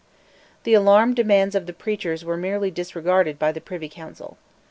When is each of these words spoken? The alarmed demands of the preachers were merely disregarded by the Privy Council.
The 0.63 0.73
alarmed 0.73 1.15
demands 1.15 1.53
of 1.53 1.67
the 1.67 1.73
preachers 1.73 2.25
were 2.25 2.35
merely 2.35 2.71
disregarded 2.71 3.37
by 3.37 3.51
the 3.51 3.61
Privy 3.61 3.87
Council. 3.87 4.35